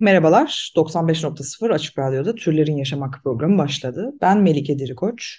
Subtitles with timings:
[0.00, 4.12] Merhabalar, 95.0 Açık Radyo'da Türlerin Yaşam Hakkı programı başladı.
[4.20, 5.38] Ben Melike Dirikoç.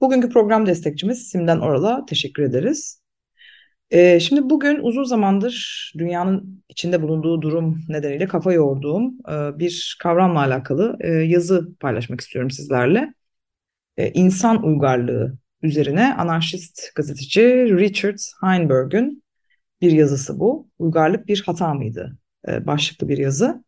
[0.00, 3.02] Bugünkü program destekçimiz Simden Oral'a teşekkür ederiz.
[3.90, 10.40] Ee, şimdi bugün uzun zamandır dünyanın içinde bulunduğu durum nedeniyle kafa yorduğum e, bir kavramla
[10.40, 13.14] alakalı e, yazı paylaşmak istiyorum sizlerle.
[13.96, 17.42] E, İnsan uygarlığı üzerine anarşist gazeteci
[17.78, 19.24] Richard Heinberg'ün
[19.80, 20.68] bir yazısı bu.
[20.78, 22.18] Uygarlık bir hata mıydı?
[22.48, 23.64] E, başlıklı bir yazı.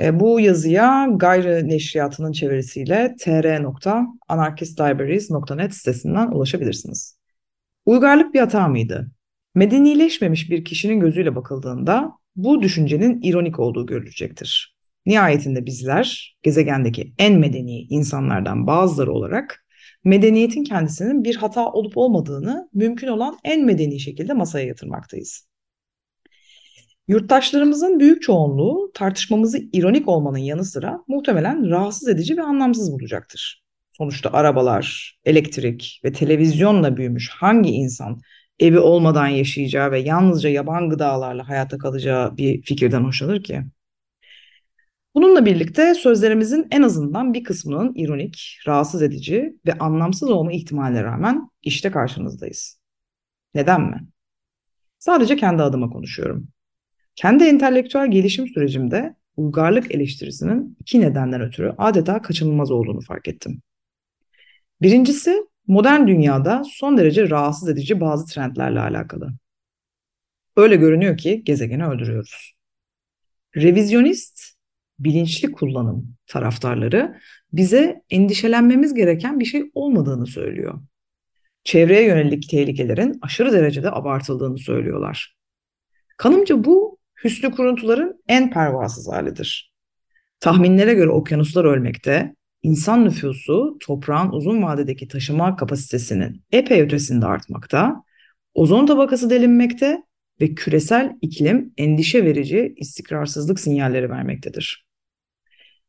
[0.00, 7.18] E, bu yazıya Gayrı Neşriyatı'nın çevirisiyle tr.anarchistlibraries.net sitesinden ulaşabilirsiniz.
[7.86, 9.10] Uygarlık bir hata mıydı?
[9.54, 14.76] Medenileşmemiş bir kişinin gözüyle bakıldığında bu düşüncenin ironik olduğu görülecektir.
[15.06, 19.66] Nihayetinde bizler gezegendeki en medeni insanlardan bazıları olarak
[20.04, 25.48] medeniyetin kendisinin bir hata olup olmadığını mümkün olan en medeni şekilde masaya yatırmaktayız.
[27.08, 33.64] Yurttaşlarımızın büyük çoğunluğu tartışmamızı ironik olmanın yanı sıra muhtemelen rahatsız edici ve anlamsız bulacaktır.
[33.92, 38.20] Sonuçta arabalar, elektrik ve televizyonla büyümüş hangi insan
[38.60, 43.62] evi olmadan yaşayacağı ve yalnızca yaban gıdalarla hayatta kalacağı bir fikirden hoşlanır ki?
[45.14, 51.50] Bununla birlikte sözlerimizin en azından bir kısmının ironik, rahatsız edici ve anlamsız olma ihtimaline rağmen
[51.62, 52.80] işte karşınızdayız.
[53.54, 54.06] Neden mi?
[54.98, 56.48] Sadece kendi adıma konuşuyorum.
[57.16, 63.62] Kendi entelektüel gelişim sürecimde uygarlık eleştirisinin iki nedenden ötürü adeta kaçınılmaz olduğunu fark ettim.
[64.82, 69.32] Birincisi modern dünyada son derece rahatsız edici bazı trendlerle alakalı.
[70.56, 72.56] Öyle görünüyor ki gezegeni öldürüyoruz.
[73.56, 74.40] Revizyonist,
[74.98, 77.20] bilinçli kullanım taraftarları
[77.52, 80.80] bize endişelenmemiz gereken bir şey olmadığını söylüyor.
[81.64, 85.36] Çevreye yönelik tehlikelerin aşırı derecede abartıldığını söylüyorlar.
[86.16, 86.95] Kanımca bu
[87.26, 89.72] hüsnü kuruntuların en pervasız halidir.
[90.40, 98.02] Tahminlere göre okyanuslar ölmekte, insan nüfusu toprağın uzun vadedeki taşıma kapasitesinin epey ötesinde artmakta,
[98.54, 100.02] ozon tabakası delinmekte
[100.40, 104.86] ve küresel iklim endişe verici istikrarsızlık sinyalleri vermektedir.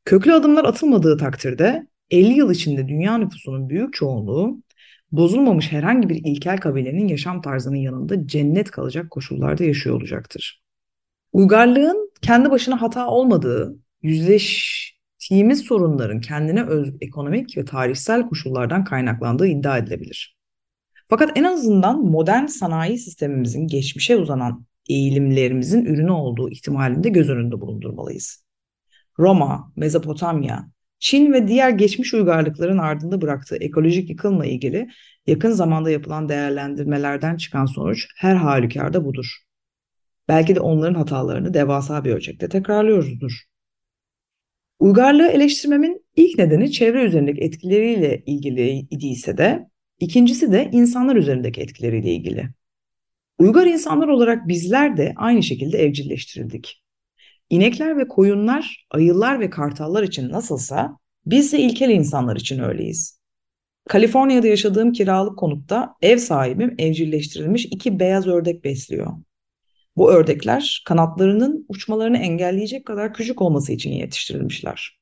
[0.05, 4.63] Köklü adımlar atılmadığı takdirde 50 yıl içinde dünya nüfusunun büyük çoğunluğu
[5.11, 10.66] bozulmamış herhangi bir ilkel kabilenin yaşam tarzının yanında cennet kalacak koşullarda yaşıyor olacaktır.
[11.33, 19.77] Uygarlığın kendi başına hata olmadığı, yüzleştiğimiz sorunların kendine öz ekonomik ve tarihsel koşullardan kaynaklandığı iddia
[19.77, 20.37] edilebilir.
[21.09, 28.45] Fakat en azından modern sanayi sistemimizin geçmişe uzanan eğilimlerimizin ürünü olduğu ihtimalinde göz önünde bulundurmalıyız.
[29.19, 30.67] Roma, Mezopotamya,
[30.99, 34.87] Çin ve diğer geçmiş uygarlıkların ardında bıraktığı ekolojik yıkımla ilgili
[35.27, 39.46] yakın zamanda yapılan değerlendirmelerden çıkan sonuç her halükarda budur.
[40.27, 43.31] Belki de onların hatalarını devasa bir ölçekte tekrarlıyoruzdur.
[44.79, 52.11] Uygarlığı eleştirmemin ilk nedeni çevre üzerindeki etkileriyle ilgili idiyse de ikincisi de insanlar üzerindeki etkileriyle
[52.11, 52.49] ilgili.
[53.39, 56.83] Uygar insanlar olarak bizler de aynı şekilde evcilleştirildik.
[57.49, 63.19] İnekler ve koyunlar, ayılar ve kartallar için nasılsa biz de ilkel insanlar için öyleyiz.
[63.89, 69.13] Kaliforniya'da yaşadığım kiralık konutta ev sahibim evcilleştirilmiş iki beyaz ördek besliyor.
[69.97, 74.99] Bu ördekler kanatlarının uçmalarını engelleyecek kadar küçük olması için yetiştirilmişler.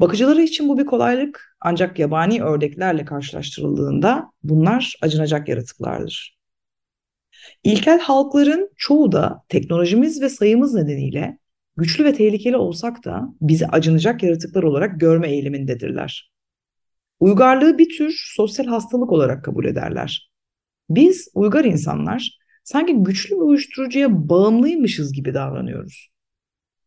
[0.00, 6.38] Bakıcıları için bu bir kolaylık ancak yabani ördeklerle karşılaştırıldığında bunlar acınacak yaratıklardır.
[7.64, 11.38] İlkel halkların çoğu da teknolojimiz ve sayımız nedeniyle
[11.76, 16.32] güçlü ve tehlikeli olsak da bizi acınacak yaratıklar olarak görme eğilimindedirler.
[17.20, 20.30] Uygarlığı bir tür sosyal hastalık olarak kabul ederler.
[20.90, 26.12] Biz uygar insanlar sanki güçlü bir uyuşturucuya bağımlıymışız gibi davranıyoruz.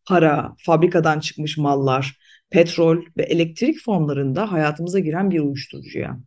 [0.08, 2.18] Para, fabrikadan çıkmış mallar,
[2.50, 6.20] petrol ve elektrik fonlarında hayatımıza giren bir uyuşturucuya.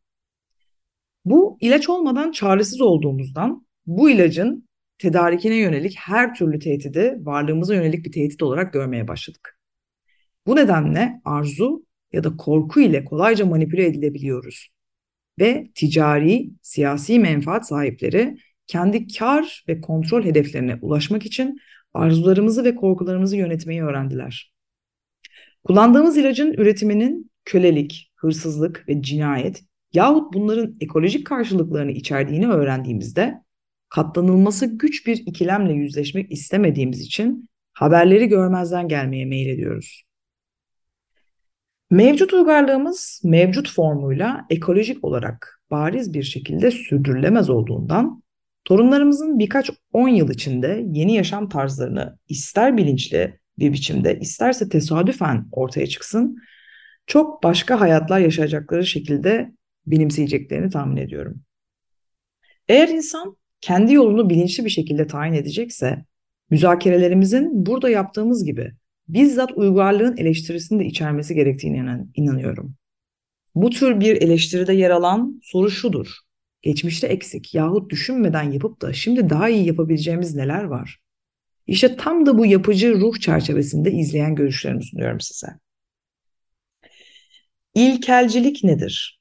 [1.25, 4.69] Bu ilaç olmadan çaresiz olduğumuzdan bu ilacın
[4.99, 9.59] tedarikine yönelik her türlü tehdidi varlığımıza yönelik bir tehdit olarak görmeye başladık.
[10.47, 14.69] Bu nedenle arzu ya da korku ile kolayca manipüle edilebiliyoruz.
[15.39, 21.59] Ve ticari, siyasi menfaat sahipleri kendi kar ve kontrol hedeflerine ulaşmak için
[21.95, 24.53] arzularımızı ve korkularımızı yönetmeyi öğrendiler.
[25.65, 33.35] Kullandığımız ilacın üretiminin kölelik, hırsızlık ve cinayet yahut bunların ekolojik karşılıklarını içerdiğini öğrendiğimizde
[33.89, 40.03] katlanılması güç bir ikilemle yüzleşmek istemediğimiz için haberleri görmezden gelmeye meylediyoruz.
[41.91, 48.23] Mevcut uygarlığımız mevcut formuyla ekolojik olarak bariz bir şekilde sürdürülemez olduğundan
[48.69, 55.87] torunlarımızın birkaç on yıl içinde yeni yaşam tarzlarını ister bilinçli bir biçimde isterse tesadüfen ortaya
[55.87, 56.37] çıksın
[57.07, 59.53] çok başka hayatlar yaşayacakları şekilde
[59.87, 61.43] benimseyeceklerini tahmin ediyorum.
[62.69, 66.05] Eğer insan kendi yolunu bilinçli bir şekilde tayin edecekse,
[66.51, 68.73] müzakerelerimizin burada yaptığımız gibi
[69.09, 72.75] bizzat uygarlığın eleştirisini de içermesi gerektiğine inanıyorum.
[73.55, 76.28] Bu tür bir eleştiride yer alan soru şudur.
[76.63, 80.99] Geçmişte eksik yahut düşünmeden yapıp da şimdi daha iyi yapabileceğimiz neler var?
[81.67, 85.47] İşte tam da bu yapıcı ruh çerçevesinde izleyen görüşlerimi sunuyorum size.
[87.75, 89.21] İlkelcilik nedir?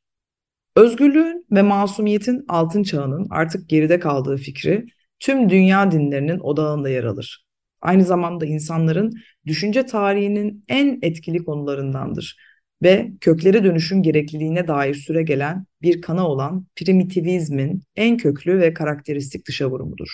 [0.75, 4.85] Özgürlüğün ve masumiyetin altın çağının artık geride kaldığı fikri
[5.19, 7.45] tüm dünya dinlerinin odağında yer alır.
[7.81, 9.13] Aynı zamanda insanların
[9.45, 12.37] düşünce tarihinin en etkili konularındandır
[12.81, 19.47] ve kökleri dönüşün gerekliliğine dair süre gelen bir kana olan primitivizmin en köklü ve karakteristik
[19.47, 20.09] dışa vurumudur.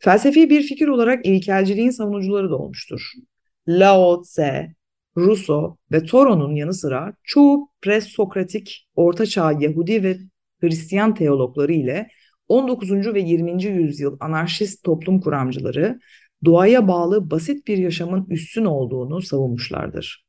[0.00, 3.12] Felsefi bir fikir olarak ilkelciliğin savunucuları da olmuştur.
[3.68, 4.74] Lao Tse,
[5.16, 10.16] Rousseau ve Thoreau'nun yanı sıra çoğu presokratik ortaçağ Yahudi ve
[10.60, 12.08] Hristiyan teologları ile
[12.48, 13.14] 19.
[13.14, 13.64] ve 20.
[13.64, 16.00] yüzyıl anarşist toplum kuramcıları
[16.44, 20.24] doğaya bağlı basit bir yaşamın üstün olduğunu savunmuşlardır.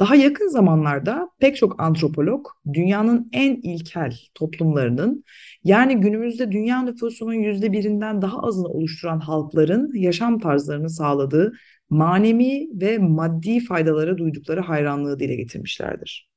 [0.00, 5.24] Daha yakın zamanlarda pek çok antropolog dünyanın en ilkel toplumlarının
[5.64, 11.52] yani günümüzde dünya nüfusunun yüzde birinden daha azını oluşturan halkların yaşam tarzlarını sağladığı
[11.90, 16.30] manevi ve maddi faydalara duydukları hayranlığı dile getirmişlerdir.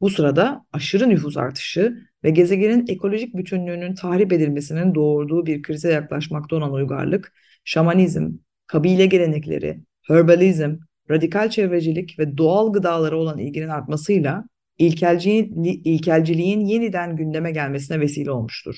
[0.00, 6.56] Bu sırada aşırı nüfus artışı ve gezegenin ekolojik bütünlüğünün tahrip edilmesinin doğurduğu bir krize yaklaşmakta
[6.56, 7.32] olan uygarlık,
[7.64, 8.30] şamanizm,
[8.66, 10.76] kabile gelenekleri, herbalizm,
[11.10, 14.44] radikal çevrecilik ve doğal gıdalara olan ilginin artmasıyla
[14.78, 18.76] ilkelciliğin, ilkelciliğin yeniden gündeme gelmesine vesile olmuştur.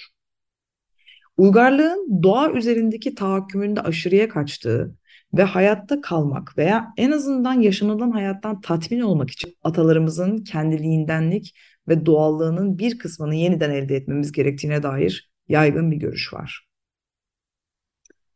[1.37, 4.97] Uygarlığın doğa üzerindeki tahakkümünde aşırıya kaçtığı
[5.35, 11.55] ve hayatta kalmak veya en azından yaşanılan hayattan tatmin olmak için atalarımızın kendiliğindenlik
[11.89, 16.67] ve doğallığının bir kısmını yeniden elde etmemiz gerektiğine dair yaygın bir görüş var.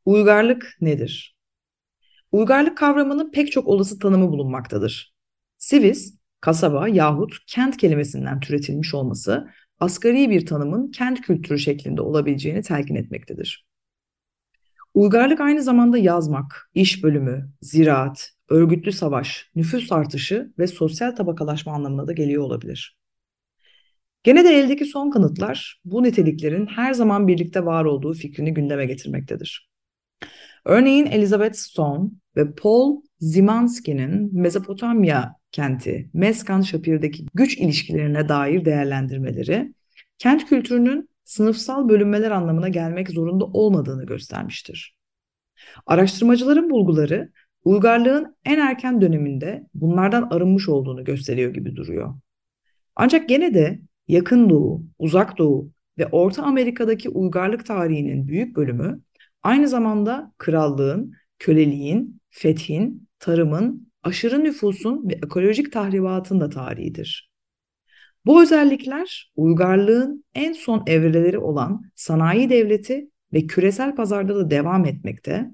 [0.05, 1.34] Uygarlık nedir?
[2.35, 5.15] Uygarlık kavramının pek çok olası tanımı bulunmaktadır.
[5.59, 9.49] Sivis, kasaba yahut kent kelimesinden türetilmiş olması
[9.81, 13.67] asgari bir tanımın kent kültürü şeklinde olabileceğini telkin etmektedir.
[14.95, 22.07] Uygarlık aynı zamanda yazmak, iş bölümü, ziraat, örgütlü savaş, nüfus artışı ve sosyal tabakalaşma anlamına
[22.07, 22.99] da geliyor olabilir.
[24.23, 29.71] Gene de eldeki son kanıtlar bu niteliklerin her zaman birlikte var olduğu fikrini gündeme getirmektedir.
[30.65, 39.75] Örneğin Elizabeth Stone ve Paul Zimanski'nin Mezopotamya kenti Meskan Şapir'deki güç ilişkilerine dair değerlendirmeleri,
[40.19, 44.97] kent kültürünün sınıfsal bölünmeler anlamına gelmek zorunda olmadığını göstermiştir.
[45.87, 47.33] Araştırmacıların bulguları
[47.65, 52.15] uygarlığın en erken döneminde bunlardan arınmış olduğunu gösteriyor gibi duruyor.
[52.97, 59.01] Ancak gene de Yakın Doğu, Uzak Doğu ve Orta Amerika'daki uygarlık tarihinin büyük bölümü
[59.43, 67.31] aynı zamanda krallığın, köleliğin, fethin, tarımın, aşırı nüfusun ve ekolojik tahribatın da tarihidir.
[68.27, 75.51] Bu özellikler uygarlığın en son evreleri olan sanayi devleti ve küresel pazarda da devam etmekte.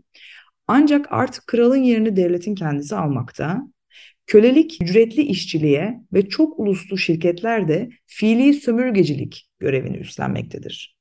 [0.66, 3.62] Ancak artık kralın yerini devletin kendisi almakta.
[4.26, 10.96] Kölelik ücretli işçiliğe ve çok uluslu şirketler de fiili sömürgecilik görevini üstlenmektedir.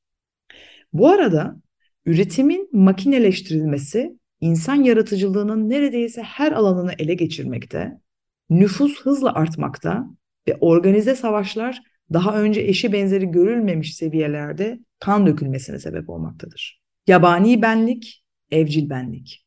[0.93, 1.61] Bu arada
[2.05, 8.01] üretimin makineleştirilmesi insan yaratıcılığının neredeyse her alanını ele geçirmekte,
[8.49, 10.07] nüfus hızla artmakta
[10.47, 11.81] ve organize savaşlar
[12.13, 16.81] daha önce eşi benzeri görülmemiş seviyelerde kan dökülmesine sebep olmaktadır.
[17.07, 19.45] Yabani benlik, evcil benlik.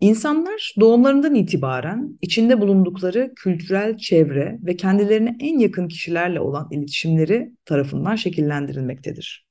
[0.00, 8.16] İnsanlar doğumlarından itibaren içinde bulundukları kültürel çevre ve kendilerine en yakın kişilerle olan iletişimleri tarafından
[8.16, 9.46] şekillendirilmektedir.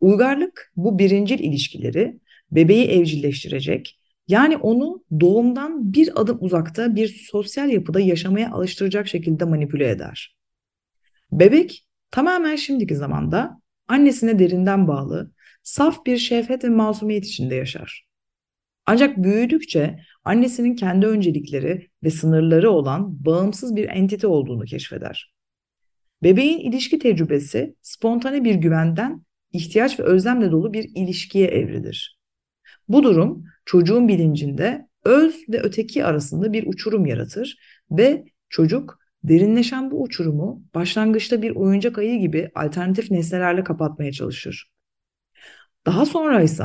[0.00, 3.98] Uygarlık bu birincil ilişkileri bebeği evcilleştirecek
[4.28, 10.36] yani onu doğumdan bir adım uzakta bir sosyal yapıda yaşamaya alıştıracak şekilde manipüle eder.
[11.32, 18.06] Bebek tamamen şimdiki zamanda annesine derinden bağlı, saf bir şefkat ve masumiyet içinde yaşar.
[18.86, 25.34] Ancak büyüdükçe annesinin kendi öncelikleri ve sınırları olan bağımsız bir entite olduğunu keşfeder.
[26.22, 29.22] Bebeğin ilişki tecrübesi spontane bir güvenden
[29.52, 32.15] ihtiyaç ve özlemle dolu bir ilişkiye evrilir.
[32.88, 37.58] Bu durum çocuğun bilincinde öz ve öteki arasında bir uçurum yaratır
[37.90, 44.70] ve çocuk derinleşen bu uçurumu başlangıçta bir oyuncak ayı gibi alternatif nesnelerle kapatmaya çalışır.
[45.86, 46.64] Daha sonra ise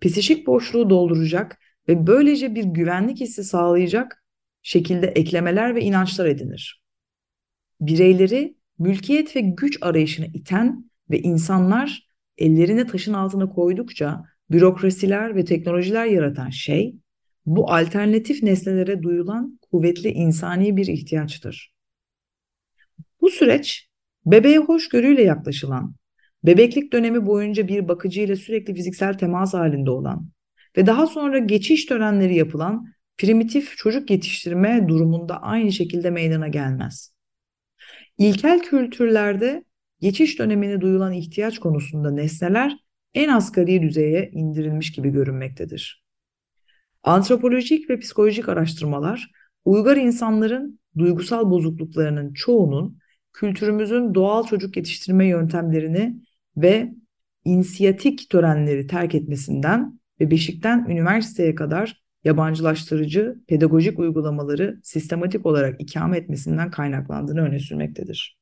[0.00, 1.58] psikik boşluğu dolduracak
[1.88, 4.24] ve böylece bir güvenlik hissi sağlayacak
[4.62, 6.82] şekilde eklemeler ve inançlar edinir.
[7.80, 12.08] Bireyleri mülkiyet ve güç arayışına iten ve insanlar
[12.38, 16.96] ellerini taşın altına koydukça bürokrasiler ve teknolojiler yaratan şey
[17.46, 21.74] bu alternatif nesnelere duyulan kuvvetli insani bir ihtiyaçtır.
[23.20, 23.88] Bu süreç
[24.26, 25.94] bebeğe hoşgörüyle yaklaşılan,
[26.44, 30.28] bebeklik dönemi boyunca bir bakıcıyla sürekli fiziksel temas halinde olan
[30.76, 32.86] ve daha sonra geçiş törenleri yapılan
[33.18, 37.14] primitif çocuk yetiştirme durumunda aynı şekilde meydana gelmez.
[38.18, 39.64] İlkel kültürlerde
[40.00, 42.78] geçiş dönemine duyulan ihtiyaç konusunda nesneler
[43.18, 46.04] en asgari düzeye indirilmiş gibi görünmektedir.
[47.02, 49.30] Antropolojik ve psikolojik araştırmalar
[49.64, 52.98] uygar insanların duygusal bozukluklarının çoğunun
[53.32, 56.16] kültürümüzün doğal çocuk yetiştirme yöntemlerini
[56.56, 56.94] ve
[57.44, 66.70] inisiyatik törenleri terk etmesinden ve beşikten üniversiteye kadar yabancılaştırıcı pedagojik uygulamaları sistematik olarak ikame etmesinden
[66.70, 68.38] kaynaklandığını öne sürmektedir.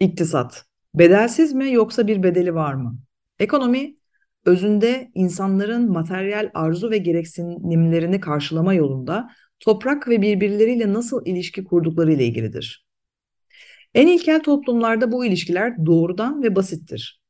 [0.00, 0.64] İktisat.
[0.94, 2.98] Bedelsiz mi yoksa bir bedeli var mı?
[3.38, 3.96] Ekonomi,
[4.44, 9.30] özünde insanların materyal arzu ve gereksinimlerini karşılama yolunda
[9.60, 12.86] toprak ve birbirleriyle nasıl ilişki kurdukları ile ilgilidir.
[13.94, 17.22] En ilkel toplumlarda bu ilişkiler doğrudan ve basittir.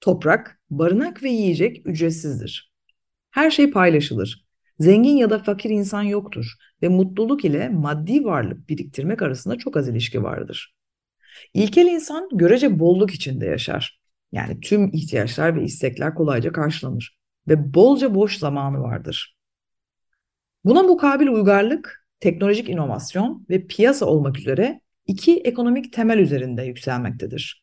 [0.00, 2.72] Toprak, barınak ve yiyecek ücretsizdir.
[3.30, 4.46] Her şey paylaşılır.
[4.78, 6.52] Zengin ya da fakir insan yoktur
[6.82, 10.74] ve mutluluk ile maddi varlık biriktirmek arasında çok az ilişki vardır.
[11.54, 14.01] İlkel insan görece bolluk içinde yaşar.
[14.32, 19.36] Yani tüm ihtiyaçlar ve istekler kolayca karşılanır ve bolca boş zamanı vardır.
[20.64, 27.62] Buna mukabil uygarlık, teknolojik inovasyon ve piyasa olmak üzere iki ekonomik temel üzerinde yükselmektedir.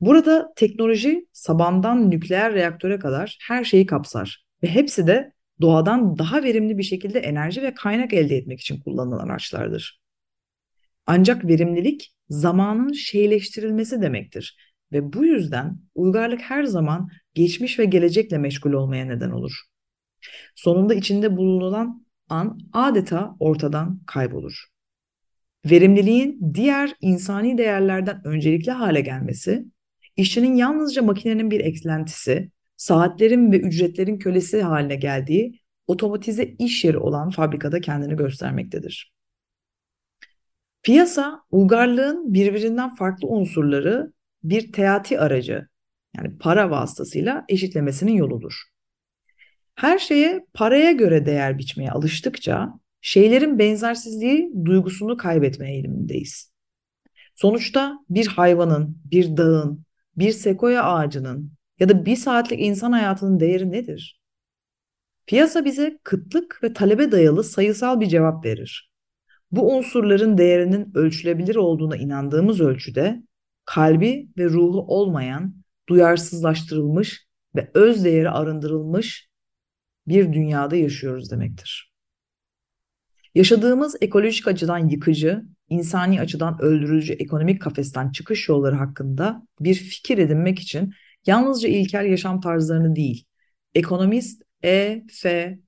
[0.00, 6.78] Burada teknoloji sabandan nükleer reaktöre kadar her şeyi kapsar ve hepsi de doğadan daha verimli
[6.78, 10.00] bir şekilde enerji ve kaynak elde etmek için kullanılan araçlardır.
[11.06, 18.72] Ancak verimlilik zamanın şeyleştirilmesi demektir ve bu yüzden uygarlık her zaman geçmiş ve gelecekle meşgul
[18.72, 19.52] olmaya neden olur.
[20.54, 24.64] Sonunda içinde bulunulan an adeta ortadan kaybolur.
[25.70, 29.64] Verimliliğin diğer insani değerlerden öncelikli hale gelmesi,
[30.16, 37.30] işçinin yalnızca makinenin bir eklentisi, saatlerin ve ücretlerin kölesi haline geldiği otomatize iş yeri olan
[37.30, 39.12] fabrikada kendini göstermektedir.
[40.82, 44.12] Piyasa, uygarlığın birbirinden farklı unsurları
[44.50, 45.68] bir teati aracı,
[46.16, 48.62] yani para vasıtasıyla eşitlemesinin yoludur.
[49.74, 56.52] Her şeye paraya göre değer biçmeye alıştıkça şeylerin benzersizliği duygusunu kaybetme eğilimindeyiz.
[57.34, 59.84] Sonuçta bir hayvanın, bir dağın,
[60.16, 64.20] bir sekoya ağacının ya da bir saatlik insan hayatının değeri nedir?
[65.26, 68.90] Piyasa bize kıtlık ve talebe dayalı sayısal bir cevap verir.
[69.50, 73.22] Bu unsurların değerinin ölçülebilir olduğuna inandığımız ölçüde
[73.66, 75.54] kalbi ve ruhu olmayan,
[75.88, 79.28] duyarsızlaştırılmış ve öz değeri arındırılmış
[80.06, 81.92] bir dünyada yaşıyoruz demektir.
[83.34, 90.58] Yaşadığımız ekolojik açıdan yıkıcı, insani açıdan öldürücü ekonomik kafesten çıkış yolları hakkında bir fikir edinmek
[90.58, 90.92] için
[91.26, 93.24] yalnızca ilkel yaşam tarzlarını değil,
[93.74, 95.02] ekonomist E.
[95.12, 95.58] F.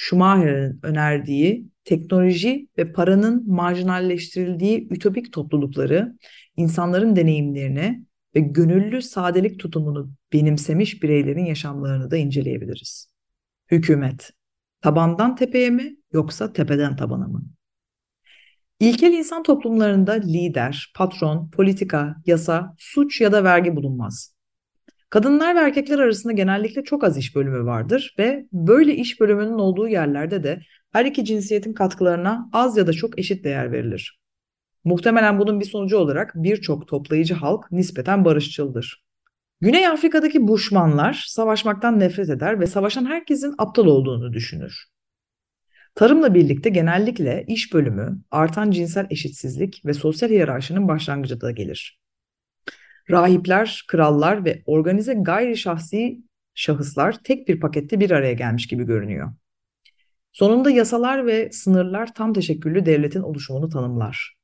[0.00, 6.16] Schumacher'ın önerdiği teknoloji ve paranın marjinalleştirildiği ütopik toplulukları,
[6.56, 13.12] insanların deneyimlerini ve gönüllü sadelik tutumunu benimsemiş bireylerin yaşamlarını da inceleyebiliriz.
[13.70, 14.30] Hükümet,
[14.80, 17.44] tabandan tepeye mi yoksa tepeden tabana mı?
[18.80, 24.37] İlkel insan toplumlarında lider, patron, politika, yasa, suç ya da vergi bulunmaz.
[25.10, 29.88] Kadınlar ve erkekler arasında genellikle çok az iş bölümü vardır ve böyle iş bölümünün olduğu
[29.88, 30.60] yerlerde de
[30.92, 34.20] her iki cinsiyetin katkılarına az ya da çok eşit değer verilir.
[34.84, 39.04] Muhtemelen bunun bir sonucu olarak birçok toplayıcı halk nispeten barışçıldır.
[39.60, 44.84] Güney Afrika'daki Buşmanlar savaşmaktan nefret eder ve savaşan herkesin aptal olduğunu düşünür.
[45.94, 52.00] Tarımla birlikte genellikle iş bölümü, artan cinsel eşitsizlik ve sosyal hiyerarşinin başlangıcı da gelir.
[53.10, 56.18] Rahipler, krallar ve organize gayri şahsi
[56.54, 59.32] şahıslar tek bir pakette bir araya gelmiş gibi görünüyor.
[60.32, 64.36] Sonunda yasalar ve sınırlar tam teşekküllü devletin oluşumunu tanımlar.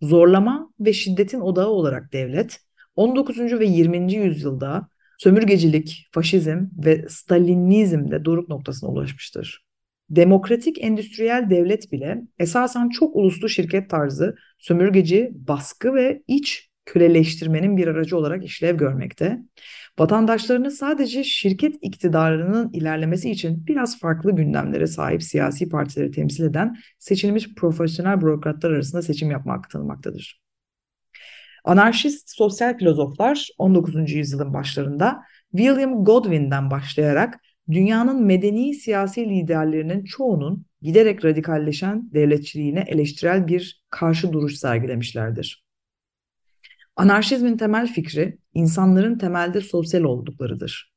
[0.00, 2.60] Zorlama ve şiddetin odağı olarak devlet,
[2.96, 3.38] 19.
[3.38, 4.14] ve 20.
[4.14, 4.88] yüzyılda
[5.18, 9.64] sömürgecilik, faşizm ve Stalinizmde doruk noktasına ulaşmıştır.
[10.10, 17.86] Demokratik endüstriyel devlet bile esasen çok uluslu şirket tarzı sömürgeci baskı ve iç köleleştirmenin bir
[17.86, 19.38] aracı olarak işlev görmekte.
[19.98, 27.54] Vatandaşlarını sadece şirket iktidarının ilerlemesi için biraz farklı gündemlere sahip siyasi partileri temsil eden seçilmiş
[27.54, 30.42] profesyonel bürokratlar arasında seçim yapma hakkı tanımaktadır.
[31.64, 34.12] Anarşist sosyal filozoflar 19.
[34.12, 35.22] yüzyılın başlarında
[35.56, 44.54] William Godwin'den başlayarak dünyanın medeni siyasi liderlerinin çoğunun giderek radikalleşen devletçiliğine eleştirel bir karşı duruş
[44.54, 45.61] sergilemişlerdir.
[46.96, 50.92] Anarşizmin temel fikri insanların temelde sosyal olduklarıdır.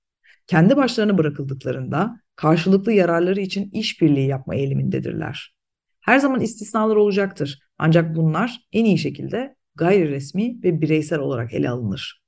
[0.47, 5.55] Kendi başlarına bırakıldıklarında karşılıklı yararları için işbirliği yapma eğilimindedirler.
[6.01, 11.69] Her zaman istisnalar olacaktır ancak bunlar en iyi şekilde gayri resmi ve bireysel olarak ele
[11.69, 12.21] alınır.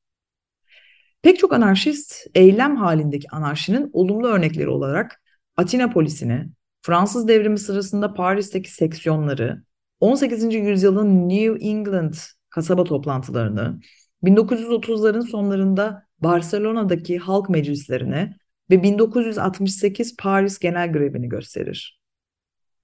[1.21, 5.21] Pek çok anarşist eylem halindeki anarşinin olumlu örnekleri olarak
[5.57, 6.49] Atina polisini,
[6.81, 9.63] Fransız devrimi sırasında Paris'teki seksiyonları,
[9.99, 10.53] 18.
[10.53, 12.13] yüzyılın New England
[12.57, 13.79] kasaba toplantılarını,
[14.23, 18.33] 1930'ların sonlarında Barcelona'daki halk meclislerini
[18.69, 22.01] ve 1968 Paris genel grevini gösterir.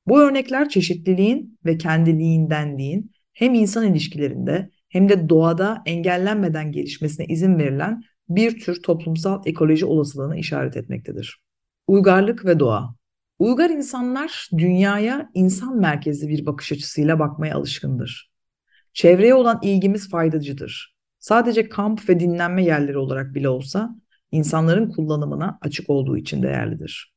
[0.07, 8.03] Bu örnekler çeşitliliğin ve kendiliğindenliğin hem insan ilişkilerinde hem de doğada engellenmeden gelişmesine izin verilen
[8.29, 11.41] bir tür toplumsal ekoloji olasılığını işaret etmektedir.
[11.87, 12.95] Uygarlık ve doğa.
[13.39, 18.32] Uygar insanlar dünyaya insan merkezli bir bakış açısıyla bakmaya alışkındır.
[18.93, 20.95] Çevreye olan ilgimiz faydacıdır.
[21.19, 23.95] Sadece kamp ve dinlenme yerleri olarak bile olsa
[24.31, 27.13] insanların kullanımına açık olduğu için değerlidir.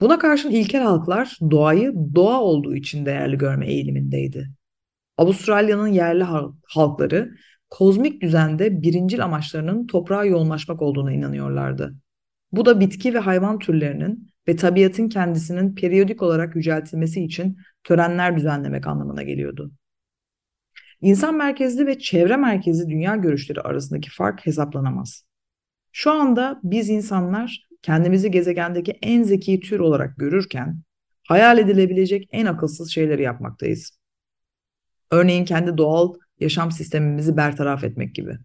[0.00, 4.50] Buna karşın ilkel halklar doğayı doğa olduğu için değerli görme eğilimindeydi.
[5.16, 6.24] Avustralya'nın yerli
[6.66, 7.34] halkları
[7.70, 11.94] kozmik düzende birincil amaçlarının toprağa yoğunlaşmak olduğuna inanıyorlardı.
[12.52, 18.86] Bu da bitki ve hayvan türlerinin ve tabiatın kendisinin periyodik olarak yüceltilmesi için törenler düzenlemek
[18.86, 19.72] anlamına geliyordu.
[21.02, 25.24] İnsan merkezli ve çevre merkezli dünya görüşleri arasındaki fark hesaplanamaz.
[25.92, 30.82] Şu anda biz insanlar kendimizi gezegendeki en zeki tür olarak görürken
[31.28, 33.98] hayal edilebilecek en akılsız şeyleri yapmaktayız.
[35.10, 38.38] Örneğin kendi doğal yaşam sistemimizi bertaraf etmek gibi.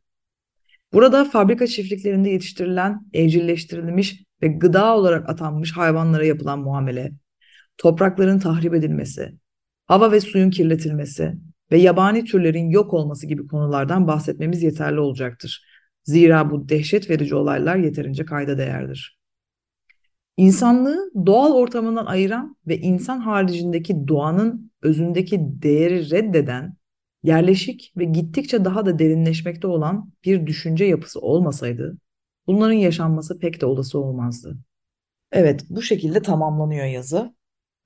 [0.94, 7.12] Burada fabrika çiftliklerinde yetiştirilen, evcilleştirilmiş ve gıda olarak atanmış hayvanlara yapılan muamele,
[7.78, 9.34] toprakların tahrip edilmesi,
[9.86, 11.34] hava ve suyun kirletilmesi
[11.72, 15.66] ve yabani türlerin yok olması gibi konulardan bahsetmemiz yeterli olacaktır.
[16.04, 19.18] Zira bu dehşet verici olaylar yeterince kayda değerdir.
[20.38, 26.78] İnsanlığı doğal ortamından ayıran ve insan haricindeki doğanın özündeki değeri reddeden
[27.24, 31.98] yerleşik ve gittikçe daha da derinleşmekte olan bir düşünce yapısı olmasaydı
[32.48, 34.58] bunların yaşanması pek de olası olmazdı.
[35.32, 37.37] Evet, bu şekilde tamamlanıyor yazı.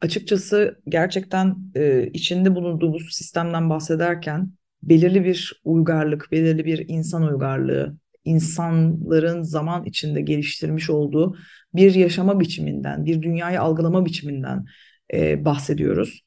[0.01, 4.51] Açıkçası gerçekten e, içinde bulunduğumuz sistemden bahsederken
[4.83, 11.37] belirli bir uygarlık, belirli bir insan uygarlığı, insanların zaman içinde geliştirmiş olduğu
[11.75, 14.65] bir yaşama biçiminden, bir dünyayı algılama biçiminden
[15.13, 16.21] e, bahsediyoruz.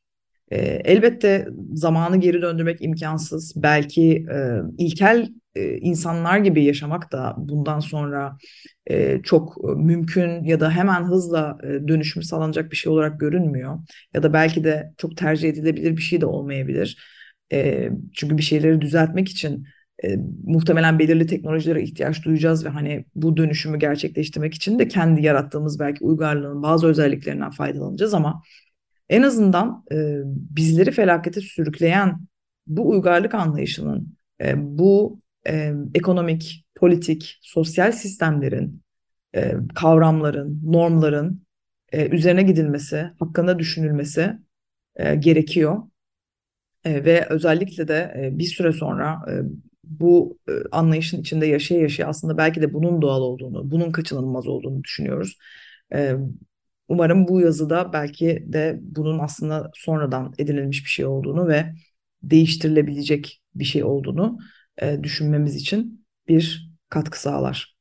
[0.50, 3.52] E, elbette zamanı geri döndürmek imkansız.
[3.56, 8.36] Belki e, ilkel e, insanlar gibi yaşamak da bundan sonra
[8.86, 13.78] e, çok mümkün ya da hemen hızla e, dönüşüm sağlanacak bir şey olarak görünmüyor.
[14.14, 16.98] Ya da belki de çok tercih edilebilir bir şey de olmayabilir.
[17.52, 19.66] E, çünkü bir şeyleri düzeltmek için
[20.04, 25.80] e, muhtemelen belirli teknolojilere ihtiyaç duyacağız ve hani bu dönüşümü gerçekleştirmek için de kendi yarattığımız
[25.80, 28.42] belki uygarlığın bazı özelliklerinden faydalanacağız ama
[29.08, 32.20] en azından e, bizleri felakete sürükleyen
[32.66, 38.82] bu uygarlık anlayışının, e, bu e, ekonomik, politik, sosyal sistemlerin,
[39.36, 41.46] e, kavramların, normların
[41.92, 44.38] e, üzerine gidilmesi, hakkında düşünülmesi
[44.96, 45.82] e, gerekiyor.
[46.84, 49.32] E, ve özellikle de e, bir süre sonra e,
[49.84, 54.84] bu e, anlayışın içinde yaşaya yaşaya aslında belki de bunun doğal olduğunu, bunun kaçınılmaz olduğunu
[54.84, 55.38] düşünüyoruz.
[55.94, 56.16] E,
[56.88, 61.74] Umarım bu yazıda belki de bunun aslında sonradan edinilmiş bir şey olduğunu ve
[62.22, 64.38] değiştirilebilecek bir şey olduğunu
[64.82, 67.76] e, düşünmemiz için bir katkı sağlar.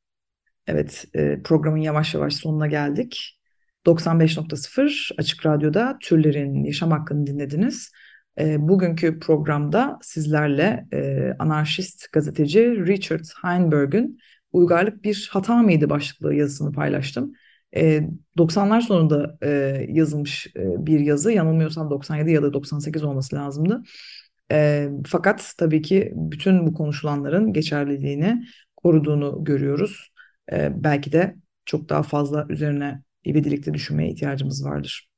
[0.68, 3.40] Evet, e, programın yavaş yavaş sonuna geldik.
[3.86, 7.92] 95.0 Açık Radyo'da Türlerin Yaşam Hakkını dinlediniz.
[8.40, 14.20] E, bugünkü programda sizlerle e, anarşist gazeteci Richard Heinberg'ün
[14.52, 17.34] Uygarlık Bir Hata mıydı başlıklı yazısını paylaştım.
[17.76, 18.02] E,
[18.38, 19.50] 90'lar sonunda e,
[19.90, 21.32] yazılmış e, bir yazı.
[21.32, 23.84] Yanılmıyorsam 97 ya da 98 olması lazımdı.
[24.54, 28.46] E, fakat tabii ki bütün bu konuşulanların geçerliliğini
[28.78, 30.14] koruduğunu görüyoruz.
[30.52, 31.36] E, belki de
[31.66, 35.10] çok daha fazla üzerine ivedilikte düşünmeye ihtiyacımız vardır.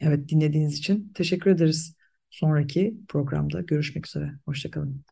[0.00, 1.96] Evet dinlediğiniz için teşekkür ederiz.
[2.30, 4.32] Sonraki programda görüşmek üzere.
[4.46, 5.04] Hoşçakalın.